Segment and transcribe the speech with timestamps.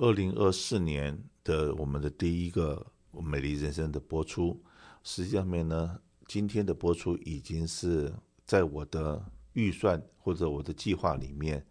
[0.00, 4.58] 二零二四年的我们的第一个美丽人生的播出，
[5.04, 8.10] 实际上面呢，今天的播出已经是
[8.46, 11.62] 在我的预算或者我的计划里面，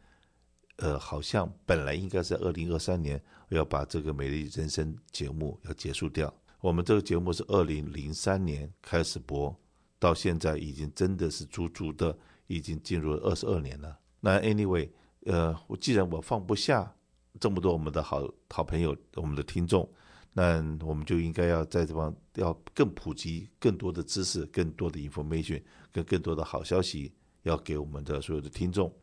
[0.75, 3.19] 呃，好像本来应该是二零二三年
[3.49, 6.31] 要把这个美丽人生节目要结束掉。
[6.61, 9.59] 我们这个节目是二零零三年开始播，
[9.97, 12.15] 到现在已经真的是足足的
[12.45, 13.97] 已经进入了二十二年了。
[14.19, 14.87] 那 anyway，
[15.25, 16.93] 呃，我既然我放不下
[17.39, 19.89] 这么多我们的好好朋友，我们的听众，
[20.31, 25.61] 那我们就应该要在这方要更普及更多的知识，更多的 information，
[25.91, 28.93] 跟更多的好消息要给我们的所有的听众。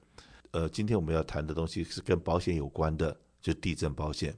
[0.53, 4.37] 呃，今天我们要谈的东西是跟保险有关的，就地震保险。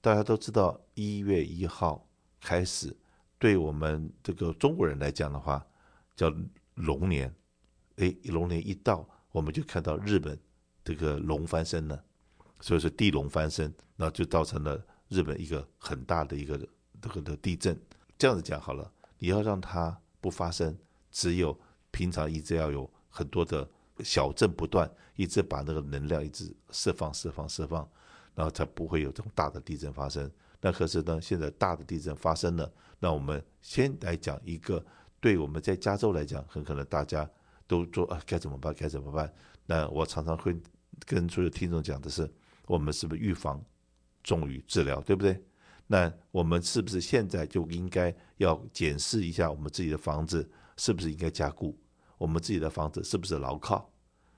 [0.00, 2.06] 大家都知道一月一号。
[2.46, 2.94] 开始，
[3.38, 5.66] 对我们这个中国人来讲的话，
[6.14, 6.30] 叫
[6.74, 7.34] 龙年。
[7.96, 10.38] 哎，龙年一到，我们就看到日本
[10.84, 12.04] 这个龙翻身了，
[12.64, 16.58] 所以说地龙翻身，那就造成了日本一个很大的一个
[16.98, 17.78] 这个的地震。
[18.16, 20.74] 这样子讲好了，你要让它不发生，
[21.10, 21.54] 只有
[21.90, 23.68] 平常一直要有很多的
[24.02, 27.86] 小震不断，一直把那个能量一直释放、释放、释放，
[28.34, 30.30] 然后才不会有这种大的地震发生。
[30.62, 32.72] 那可是呢，现在大的地震发生了。
[32.98, 34.82] 那我们先来讲一个，
[35.20, 37.28] 对我们在加州来讲，很可能大家
[37.66, 38.72] 都说啊，该怎么办？
[38.72, 39.30] 该怎么办？
[39.66, 40.58] 那我常常会
[41.04, 42.26] 跟所有听众讲的是，
[42.66, 43.62] 我们是不是预防
[44.22, 45.42] 重于治疗，对不对？
[45.86, 51.78] 那我们是不是现在就应该要检视一下我们自己的房子是不是应该加固？
[52.18, 53.90] 我们自己的房子是不是牢靠？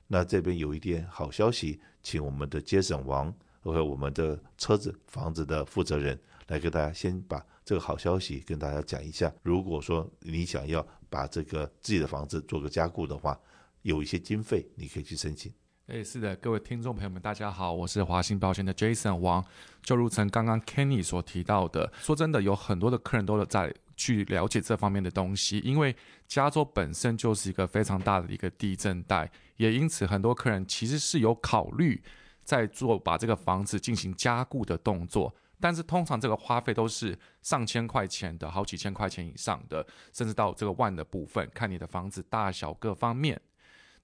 [0.07, 3.35] 那这边有一点好消息，请我们的杰森王。
[3.73, 6.17] 和我们的车子、房子的负责人
[6.47, 9.35] 来给大家先把这个好消息跟大家讲一下。
[9.43, 13.37] 如果说你想要把这个自己的房子做个加固的话，
[13.83, 15.53] 有一些经费你可以去申请。
[15.89, 19.45] 哎，是的，各位听众朋友们，大家好，我是华信保险的 Jason 王。
[19.85, 25.95] 就如曾刚刚 Kenny 所提到的，说真的，有很多的客人都在去了解这方面的东西，因为
[26.27, 32.03] 加州本身就是一个非常大的一个地震带，也因此很多客人其实是有考虑。
[32.43, 43.41] 在做把这个房子进行加固的动作，但是通常这个花费都是上千块钱的，好几千块钱以上的，甚至到这个万的部分，看你的房子大小各方面。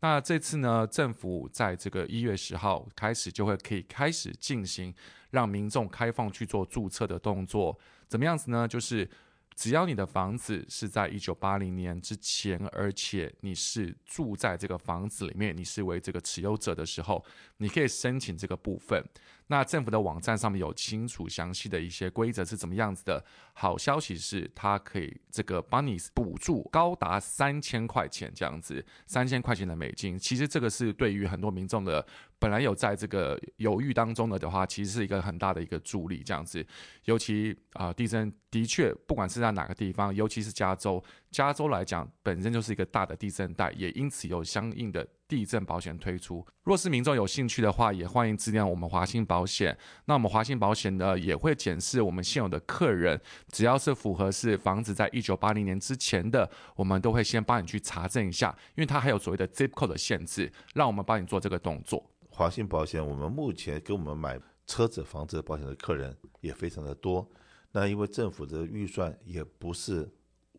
[0.02, 4.94] 那这次呢，政府在这个一月十号开始就会可以开始进行
[5.30, 8.68] 让民众开放去做注册的动作，怎么样子呢？
[8.68, 9.08] 就是。
[9.54, 17.22] 只要你的房子是在一九八零年之前，而且你是住在这个房子里面，你是为这个持有者的时候，
[17.58, 19.04] 你可以申请这个部分。
[19.52, 23.22] 那政府的网站上面有清楚详细的一些规则是怎么样子的。
[23.52, 30.18] 好消息是，它可以这个帮你补助高达三千块钱这样子，三千块钱的美金。
[30.18, 32.06] 其实这个是对于很多民众的。
[32.38, 36.66] 本来有在这个犹豫当中的的话，其实是一个很大的一个助力，这样子。
[37.04, 41.00] 尤其啊、地震的确，不管是在哪个地方，尤其是加州，
[41.32, 46.47] 加州来讲本身就是一个大的地震带，也因此有相应的地震保险推出。
[46.62, 49.76] 若是民众有兴趣的话，也欢迎致电我们华信保险。
[50.04, 62.04] 那我们华信保险呢，也会检视我们现有的客人，只要是符合是房子在一九八零年之前的，我们都会先帮你去查证一下，因为它还有所谓的 zip code 的限制，让我们帮你做这个动作。
[62.28, 67.26] 华信保险，我们目前给我们买车子、房子保险的客人也非常的多。
[67.72, 70.10] 那因为政府的预算也不是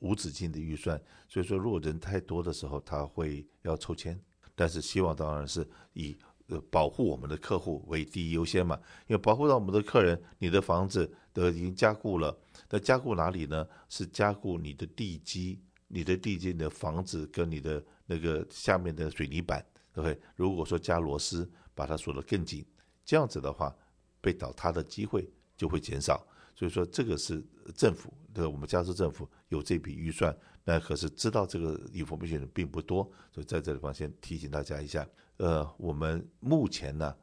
[0.03, 4.19] 无止境的预算，所以说如果人太多的时候，他会要抽签。
[4.53, 6.16] 但是希望当然是以
[6.47, 8.80] 呃保护我们的客户为第一优先嘛。
[9.08, 12.38] 因为保护到我们的客人，你的房子都已经加固了。
[12.69, 13.68] 那加固哪里呢？
[13.90, 20.20] 是加固你的地基、你的地基你的房子跟你的那个下面的水泥板，对不对？
[20.35, 21.50] 如果说加螺丝。
[21.75, 22.64] 把它锁得更紧，
[23.03, 23.75] 这样子的话，
[24.22, 25.28] 被倒塌的机会
[25.58, 26.24] 就会减少。
[26.53, 27.44] 所以说，这个是
[27.75, 35.07] 政府的，我们加州政府有这笔预算，那可是知道这个 information 的并不多，所以在这地方先提醒大家一下。
[35.38, 37.16] 呃，我们目前呢，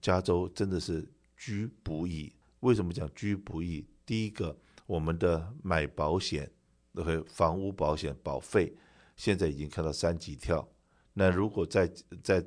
[0.00, 2.32] 加州真的是居不易。
[2.60, 3.86] 为什么讲居不易？
[4.04, 4.56] 第一个，
[4.86, 6.50] 我们的买保险，
[6.92, 8.74] 那个房屋保险保费
[9.16, 10.66] 现在已经看到三级跳。
[11.12, 11.90] 那如果在
[12.22, 12.44] 在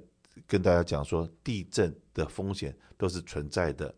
[0.48, 3.94] 跟大家讲说，地震的风险都是存在的。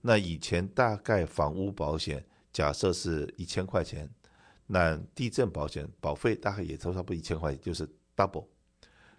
[0.00, 4.08] 那以前大概房屋保险假设是一千块钱，
[4.66, 8.46] 那地震保险保费大概也都差不多一千块钱，就是 double。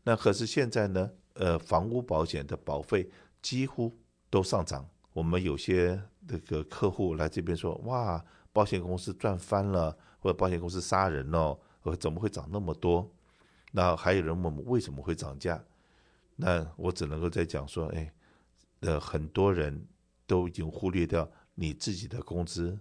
[0.03, 3.09] 那可是现在呢，呃，房屋保险的保费
[3.41, 3.97] 几乎
[4.29, 4.87] 都上涨。
[5.13, 13.09] 我们有些那个客户来这边说，哇，保险公司赚翻了，或者保险公司杀人哦，或怎么会涨那么多？
[13.71, 15.63] 那还有人问我们为什么会涨价？
[16.35, 18.11] 那我只能够在讲说，哎，
[18.79, 19.87] 呃，很多人
[20.25, 22.77] 都已经忽略掉你自己的工资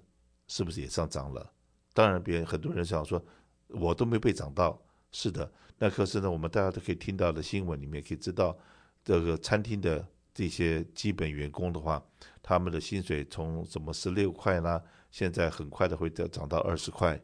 [0.53, 1.51] 是不是也上涨了？
[1.95, 3.25] 当然，别人很多人想说，
[3.69, 4.79] 我都没被涨到。
[5.11, 8.55] 是的，那可是呢，我们大家都可以听到的新闻里面可以知道，
[9.03, 12.05] 这个餐厅的这些基本员工的话，
[12.43, 17.19] 他们的薪水从什么十六块呢，现在很快的会涨涨到二十块。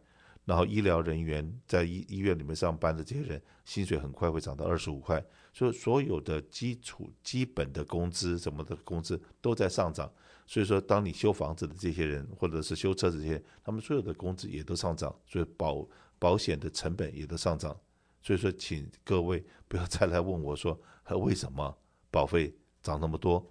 [0.46, 5.22] 然后医疗人员在医医院里面上班的这些人，薪水很快会涨到二十五块。
[5.52, 10.10] 所以所有的基础基本的工资什么的工资都在上涨。
[10.48, 15.14] 所以说，当你修房子的这些人，或者是修车子这些，他们所有的工资也都上涨。
[15.26, 15.86] 所以保
[16.18, 17.78] 保险的成本也都上涨，
[18.22, 20.80] 所以说，请各位不要再来问我说，
[21.10, 21.76] 为什么
[22.10, 23.46] 保费涨那么多？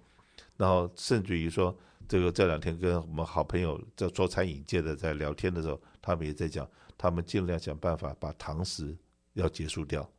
[0.56, 1.78] 然后甚至于说，
[2.08, 8.98] 这个这两天跟我们好朋友在做餐饮界的在聊天的时候，他们也在讲，他们尽量想办法把堂食
[9.34, 10.10] 要结束掉，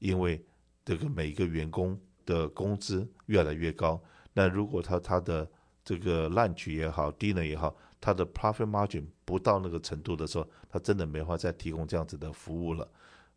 [0.00, 0.44] 因为
[0.84, 1.96] 这个每一个员工
[2.26, 4.02] 的工资越来越高，
[4.32, 5.48] 那如果他他的
[5.90, 7.74] 这个烂局也好低能也好。
[8.00, 12.88] 它的 profit margin 不到那个程度的时候，它真的没法再提供这样子的服务了。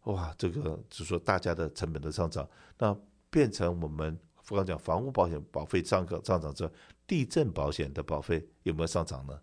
[0.04, 2.48] 哇，这个就是说大家的成本的上涨，
[2.78, 2.96] 那
[3.32, 4.16] 变成我们
[4.48, 6.72] 刚刚讲房屋保险保费上涨上涨之后，
[7.08, 9.40] 地震保险的保费有没有上涨呢？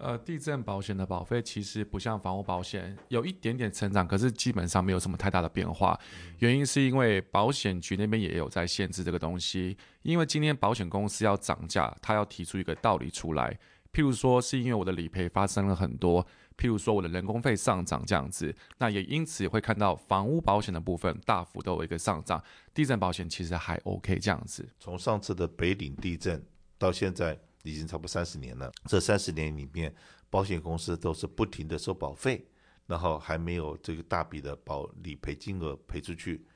[0.00, 5.98] 呃，地震保险的保费其实不像房屋保险有一点点成长，可是基本上没有什么太大的变化。
[6.38, 13.58] 原因是因为保险局那边也有在限制这个东西，因为今天保险公司要涨价，他要提出一个道理出来。
[13.92, 16.24] 譬如说，是因为我的理赔发生了很多，
[16.56, 22.42] 譬如说我的人工费上涨这样子，那也因此会看到房屋保险的部分大幅都有一个上涨，
[22.72, 24.66] 地震保险其实还 OK 这样子。
[24.78, 26.42] 从上次的北岭地震
[26.78, 29.94] 到现在已经差不多三十年了，这三十年里面，
[30.28, 32.46] 保险公司都是不停的收保费，
[32.86, 36.46] 然后还没有这个大笔的保理赔金额赔出去。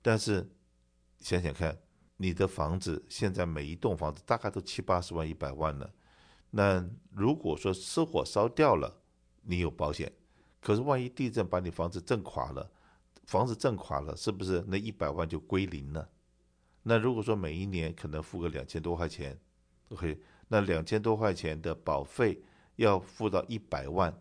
[0.00, 0.48] 但是
[1.18, 1.78] 想想看，
[2.16, 5.92] 你的房子现在每一栋房子大概都七八十万、一百万了。
[6.50, 9.02] 那如果说失火烧掉了，
[9.42, 10.12] 你有保险，
[10.60, 12.70] 可是万一地震把你房子震垮了，
[13.24, 16.08] 房子震垮了，是不是那一百万就归零了？
[16.82, 19.38] 那如果说每一年可能付个两千多块钱
[19.88, 20.20] ，OK，
[20.54, 22.40] 那两千多块钱的保费
[22.76, 24.16] 要付到一百万，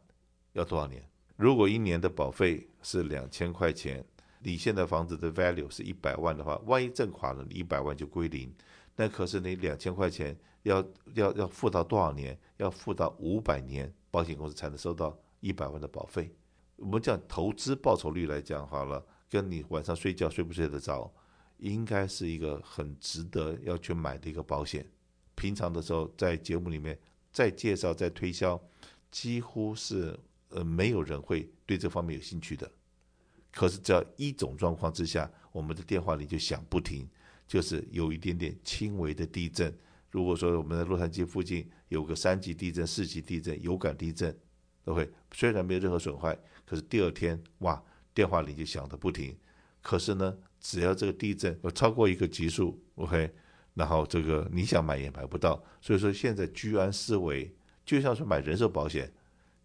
[0.54, 1.08] 要多少年？
[1.36, 4.04] 如果一年的保费是两千块钱，
[4.40, 8.52] 你现在房子的 value 是一百万的话，万一震垮了，你一百万就归零。
[8.96, 10.84] 那可是你两千块钱要
[11.14, 12.36] 要要付到多少年？
[12.58, 16.36] 要付到五百年，保险公司才能收到一百万的保费。
[16.78, 21.14] 我们讲投资报酬率来讲好了，跟你晚上睡觉睡不睡得着，
[21.60, 24.84] 应该是一个很值得要去买的一个保险。
[25.44, 26.98] 平常的时候在节目里面
[27.30, 28.58] 再介绍再推销，
[29.12, 30.18] 几乎是
[30.48, 32.72] 呃没有人会对这方面有兴趣的。
[33.52, 37.06] 可是只要一种状况之下，我们的电话里就响不停。
[37.46, 39.78] 就是有一点点轻微的地震。
[40.10, 44.34] 如果说我们在洛杉矶附近有个三级地震、四级地震、有感地震，
[44.86, 46.34] 都会虽然没有任何损坏，
[46.66, 49.38] 可是第二天哇，电话里就响得不停。
[49.82, 53.30] 可是呢，只要这个地震有超过一个级数，OK，
[53.74, 55.62] 然后这个你想买也买不到。
[55.82, 57.54] 所以说现在居安思危，
[57.86, 59.12] 就像是买人寿保险，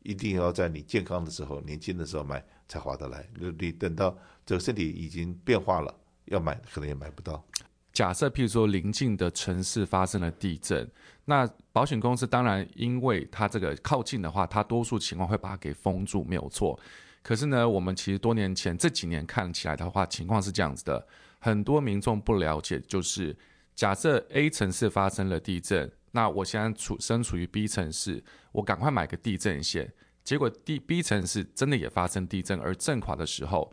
[0.02, 3.28] 一定要在你健康的时候、年轻的时候买才划得来。
[3.58, 5.94] 你等到这个身体已经变化了，
[6.26, 7.44] 要买可能也买不到。
[7.92, 10.88] 假设，譬如说临近的城市发生了地震，
[11.24, 16.78] 那保险公司当然，因为它这个靠近的话，它多数情况会把它给封住，没有错。
[17.24, 21.04] 可是呢，我们其实多年前这几年看起来的话，情况是这样子的：
[21.40, 23.36] 很多民众不了解，就是
[23.78, 29.92] 假设 A 城市发生了地震，那我现在处身处于 B 城市，我赶快买个地震险，
[30.24, 33.72] 结果 D B 城市真的也发生地震而震垮的时候。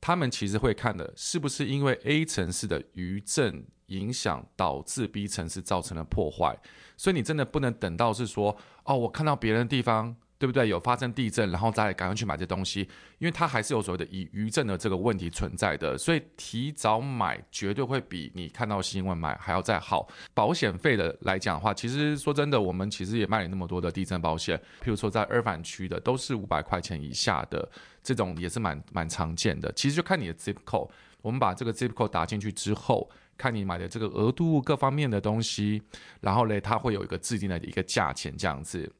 [0.00, 6.58] 他们其实会看的是不是因为 A 城市的余震影响导致 B 城市造成了破坏，
[6.96, 10.16] 所以你真的不能等到是说，哦，我看到别人的地方。
[10.40, 10.66] 对不对？
[10.70, 12.80] 有发生地震，然后再赶快去买这东西，
[13.18, 20.08] 因为它还是有所谓的余余震的这个问题存在的，所以提早买绝对会比你看到新闻买还要再好。
[20.32, 27.68] 保险费的来讲的话，其实说真的，我们其实也卖了那么多的地震保险，譬如说在二反区的都是五百块钱以下的
[28.02, 29.70] 这种，也是蛮蛮常见的。
[29.72, 30.88] 其实就看你的 zip code，
[31.20, 35.82] 我们把这个 zip code 打进去之后，看你买的这个额度各方面的东西，
[36.22, 38.90] 然后嘞，它会有一个制定的一个价钱这样子。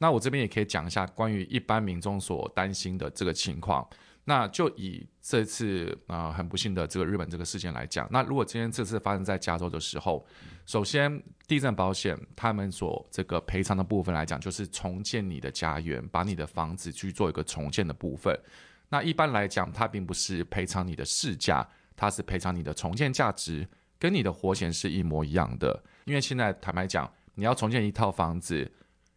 [0.00, 3.86] 那我这边也可以讲一下关于一般民众所担心的这个情况。
[4.24, 10.24] 那就以这次啊、很不幸的这个日本这个事件来讲，那如果今天这次发生在加州的时候，
[10.66, 18.34] 首先地震保险他们所这个赔偿的部分来讲，就是重建你的家园，把你的房子去做一个重建的部分。
[18.88, 21.66] 那一般来讲，它并不是赔偿你的市价，
[21.96, 23.66] 它是赔偿你的重建价值，
[23.98, 25.82] 跟你的活险是一模一样的。
[26.04, 28.70] 因为现在坦白讲，你要重建一套房子，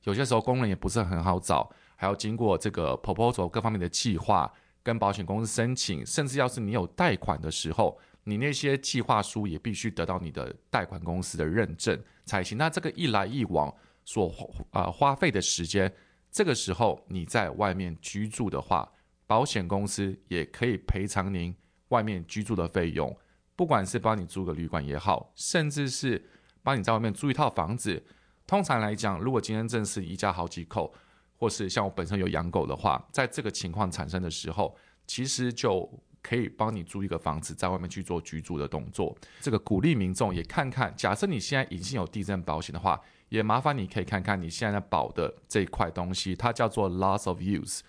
[0.03, 12.57] 有些时候工人也不是很好找，还要经过这个 proposal 各方面的计划，跟保险公司申请，甚至要是你有贷款的时候，你那些计划书也必须得到你的贷款公司的认证才行。
[12.57, 15.91] 那这个一来一往所花啊、呃、花费的时间，
[16.29, 18.91] 这个时候你在外面居住的话，
[19.25, 21.55] 保险公司也可以赔偿您
[21.89, 23.15] 外面居住的费用，
[23.55, 26.29] 不管是帮你租个旅馆也好，甚至是
[26.61, 28.03] 帮你在外面租一套房子。
[28.47, 30.93] 通常来讲，如果今天正是一家好几口。
[31.35, 34.73] 或是像我本身有养狗的话，在这个情况产生的时候，
[35.05, 35.89] 其实就
[36.21, 39.13] 可以帮你租一个房子，在外面去做居住的动作。
[39.41, 42.97] 这个鼓励民众也看看，假设你现在已经有地震保险的话，
[43.27, 47.81] 也麻烦你可以看看你现在保的这一块东西，它叫做 loss of use。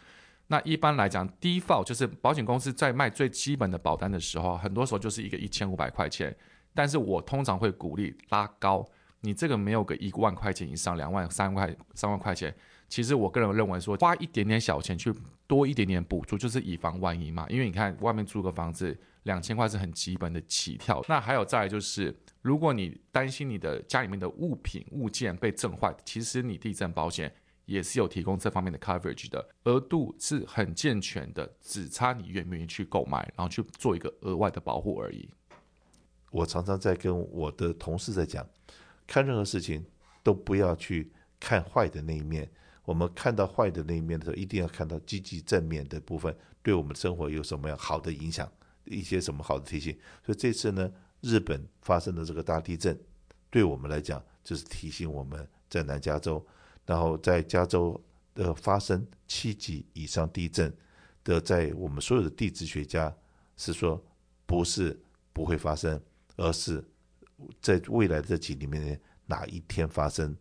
[0.49, 6.37] 那一般来讲，default 就是保险公司在卖最基本的保单的时候，很多时候就是一个一千五百块钱，
[6.75, 8.85] 但是我通常会鼓励拉高，
[9.25, 12.55] 你这个没有个一万块钱以上，两万、三万块、三万块钱。
[12.91, 15.13] 其实我个人认为说，花一点点小钱去
[15.47, 17.47] 多一点点补助，就是以防万一嘛。
[17.49, 21.03] 因为你看外面租个房子两千块是很基本的起跳。
[21.09, 35.29] 那还有再来就是，如果你担心你的家里面的物品物件被震坏，其实你地震保险也是有提供这方面的 coverage 的，额度是很健全的，只差你愿不愿意去购买，然后去做一个额外的保护而已。
[36.31, 38.47] 我常常在跟我的同事在讲，
[39.07, 39.85] 看任何事情
[40.23, 42.51] 都不要去看坏的那一面。
[42.85, 48.51] 我们看到坏的那一面的时候，一定要看到积极正面的部分，对我们生活有什么样好的影响，
[48.85, 49.97] 一些什么好的提醒。
[50.25, 50.93] 所以这次呢，
[51.23, 52.99] 日本发生的这个大地震，
[53.49, 56.47] 对我们来讲就是提醒我们在南加州，
[56.85, 57.99] 然后在加州
[58.35, 60.71] 的发生七级以上地震
[61.25, 63.17] 的，在我们所有的地质学家
[63.57, 64.05] 是说
[64.45, 65.01] 不是
[65.33, 65.99] 不会发生，
[66.37, 66.85] 而是
[67.61, 68.97] 在未来的这几里面呢
[69.27, 70.37] 哪一天发生。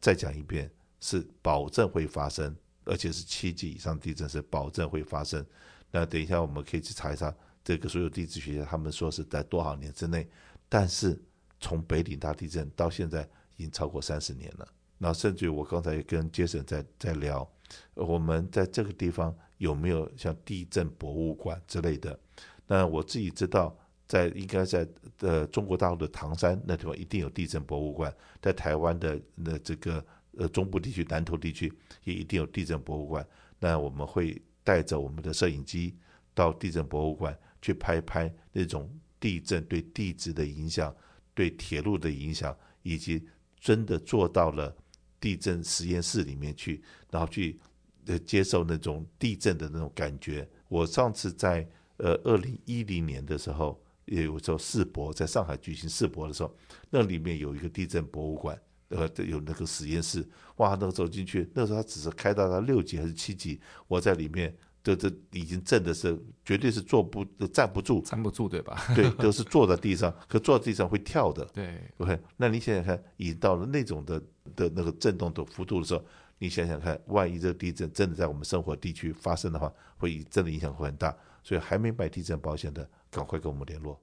[0.00, 0.70] 再讲一遍。
[0.98, 5.44] 是保证会发生，而且是七级以上地震是保证会发生。
[5.90, 10.26] 那等一下我们可以去查一查，这个所有地质学家他们说是在多少年之内。
[10.70, 11.22] 但是
[11.60, 13.22] 从北岭大地震到现在
[13.56, 14.66] 已经超过三十年了。
[14.96, 17.48] 那甚至于我刚才也跟杰森在在聊，
[17.94, 22.18] 我们在这个地方有没有像地震博物馆之类的？
[22.66, 24.88] 那我自己知道，在应该在
[25.20, 30.04] 呃中国大陆的唐山那地方一定有地震博物馆，在台湾的那这个。
[30.38, 31.72] 呃，中部地区、南投地区
[32.04, 33.26] 也一定有地震博物馆。
[33.58, 35.96] 那我们会带着我们的摄影机
[36.34, 38.86] 到地震博物馆去拍拍那种
[39.18, 40.94] 地震对地质的影响、
[41.32, 43.26] 对铁路的影响，以及
[43.58, 44.76] 真的做到了
[45.18, 47.58] 地震实验室里面去，然后去
[48.04, 50.46] 呃接受那种地震的那种感觉。
[50.68, 56.52] 我上次在呃二零一零年的时候，也有时候世博在上海举行世博的时候，
[56.90, 58.58] 那里面有一个地震博物馆。
[58.88, 60.24] 呃，有那个实验室，
[60.58, 68.80] 哇，那个走进去，那时候它只是开到了六级还是七级，我在里面，这这已经震的是，绝对是坐不站不住，站不住，对吧？
[68.94, 74.22] 对， 都是坐在地上，可坐在地上会跳的，对，OK，那你想想看，已到了那种的
[74.54, 76.04] 的那个震动的幅度的时候，
[76.38, 81.12] 你想想看，万一这个地震真的在我们生活地区发生的话，会真的影响会很大，
[81.46, 83.96] 所以还没买地震保险的，赶快跟我们联络。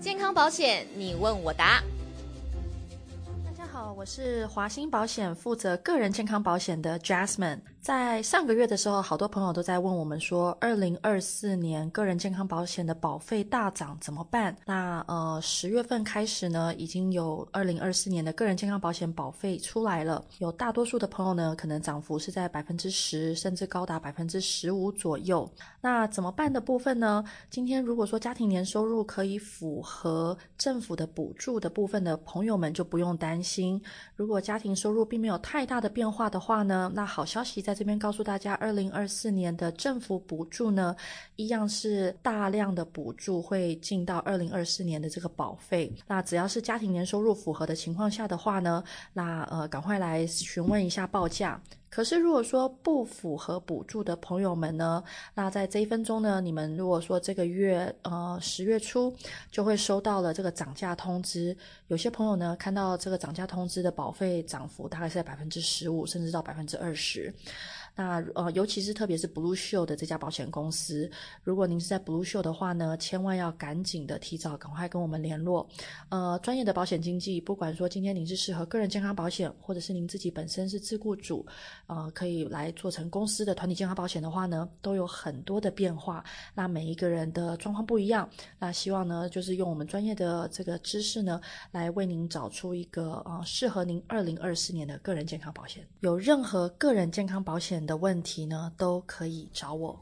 [0.00, 1.82] 健康保险，你问我答。
[3.44, 7.60] 大家好，我是华兴保险负责个人健康保险的 Jasmine。
[7.86, 14.56] 在上个月的时候，好多朋友都在问我们说，二零二四年个人健康保险的保费大涨怎么办？
[14.66, 20.24] 那呃，十月份开始呢，已经有二零二四年的个人健康保险保费出来了。
[20.38, 25.48] 有大多数的朋友呢，可能涨幅是在百分之十，甚至高达百分之十五左右。
[25.80, 27.22] 那怎么办的部分呢？
[27.48, 33.80] 今天如果说家庭年收入可以符合政府的补助的部分的朋友们，就不用担心。
[34.16, 37.75] 如果家庭收入并没有太大的变化的话呢，那好消息在。
[37.76, 40.96] 这边告诉大家，二零二四年的政府补助呢，
[41.36, 45.92] 一样是大量的补助会进到二零二四年的这个保费。
[46.08, 51.60] 那只要是家庭年收入符合的情况下的话呢，那呃，赶快来询问一下报价。
[51.96, 59.10] 可是如果说不符合补助的朋友们呢，那在这一分钟呢，你们如果说这个月呃十月初
[59.50, 67.32] 就会收到了这个涨价通知，有些朋友呢看到这个涨价通知的保费涨幅大概是在百分之十五，甚至到百分之二十。
[67.96, 71.10] 那呃，尤其是特别是 Blue Shield 的这家保险公司，
[71.42, 75.66] 如果您是在 Blue Shield 的话呢，千万要赶紧的提早赶快跟我们联络。
[76.10, 81.44] 呃，专业的保险经纪，不管说今天您是适合个人健康保险，或者是您自己本身是自雇主，
[81.86, 86.22] 呃，可以来做成公司的团体健康保险的话呢，都有很多的变化。
[86.54, 91.40] 那每一个人的状况不一样，那希望呢，就是用我们专业的这个知识呢，
[91.72, 95.82] 来为您找出一个呃适合您二零二四年的个人健康保险。
[96.00, 99.98] 有任何个人健康保险的问题呢，都可以找我。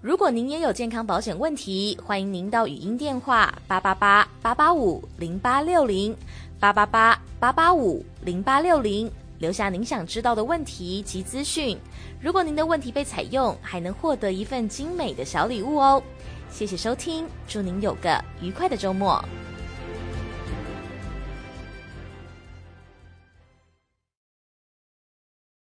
[0.00, 6.16] 如果您也有健康保险问题，欢迎您到语音电话八八八八八五零八六零
[6.58, 11.76] 八八八八八五零八六零留下您想知道的问题及资讯。
[12.18, 16.02] 如果您的问题被采用，还能获得一份精美的小礼物哦。
[16.50, 19.22] 谢谢收听，祝您有个愉快的周末。